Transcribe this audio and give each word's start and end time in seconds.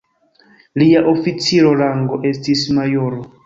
Lia 0.83 1.03
oficira 1.11 1.77
rango 1.85 2.21
estis 2.33 2.69
majoro. 2.81 3.25